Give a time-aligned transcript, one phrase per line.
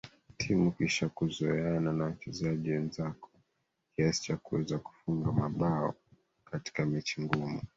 [0.37, 3.29] timu kisha kuzoeana na wachezaji wenzako
[3.95, 5.93] kiasi cha kuweza kufunga mabao
[6.45, 7.61] katika mechi ngumu